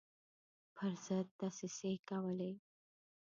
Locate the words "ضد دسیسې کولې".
1.05-2.51